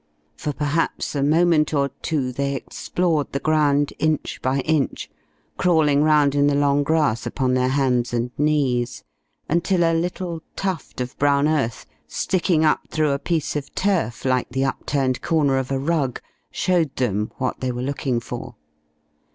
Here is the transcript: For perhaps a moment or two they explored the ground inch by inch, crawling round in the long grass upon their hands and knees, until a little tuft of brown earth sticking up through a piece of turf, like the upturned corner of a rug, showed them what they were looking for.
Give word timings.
For 0.35 0.51
perhaps 0.51 1.13
a 1.13 1.21
moment 1.21 1.75
or 1.75 1.89
two 2.01 2.31
they 2.31 2.55
explored 2.55 3.31
the 3.31 3.39
ground 3.39 3.93
inch 3.99 4.41
by 4.41 4.61
inch, 4.61 5.11
crawling 5.59 6.01
round 6.01 6.33
in 6.33 6.47
the 6.47 6.55
long 6.55 6.81
grass 6.81 7.27
upon 7.27 7.53
their 7.53 7.67
hands 7.67 8.11
and 8.11 8.31
knees, 8.35 9.03
until 9.47 9.83
a 9.83 9.93
little 9.93 10.41
tuft 10.55 11.01
of 11.01 11.15
brown 11.19 11.47
earth 11.47 11.85
sticking 12.07 12.65
up 12.65 12.87
through 12.89 13.11
a 13.11 13.19
piece 13.19 13.55
of 13.55 13.75
turf, 13.75 14.25
like 14.25 14.49
the 14.49 14.65
upturned 14.65 15.21
corner 15.21 15.59
of 15.59 15.69
a 15.69 15.77
rug, 15.77 16.19
showed 16.49 16.95
them 16.95 17.31
what 17.37 17.59
they 17.59 17.71
were 17.71 17.83
looking 17.83 18.19
for. 18.19 18.55